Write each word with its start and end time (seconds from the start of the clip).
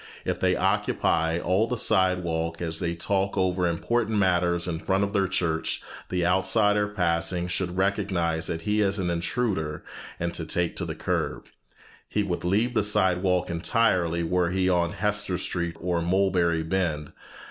If 0.25 0.39
they 0.39 0.55
occupy 0.55 1.37
all 1.37 1.67
the 1.67 1.77
sidewalk 1.77 2.59
as 2.59 2.79
they 2.79 2.95
talk 2.95 3.37
over 3.37 3.67
important 3.67 4.17
matters 4.17 4.67
in 4.67 4.79
front 4.79 5.03
of 5.03 5.13
their 5.13 5.27
church, 5.27 5.79
the 6.09 6.25
outsider 6.25 6.87
passing 6.87 7.47
should 7.47 7.77
recognize 7.77 8.47
that 8.47 8.61
he 8.61 8.81
is 8.81 8.97
an 8.97 9.11
intruder 9.11 9.83
and 10.19 10.33
take 10.49 10.75
to 10.77 10.85
the 10.85 10.95
curb. 10.95 11.45
He 12.09 12.23
would 12.23 12.43
leave 12.43 12.73
the 12.73 12.81
sidewalk 12.83 13.51
entirely 13.51 14.23
were 14.23 14.49
he 14.49 14.67
on 14.67 14.93
Hester 14.93 15.37
Street 15.37 15.77
or 15.79 16.01
Mulberry 16.01 16.63
Bend. 16.63 17.13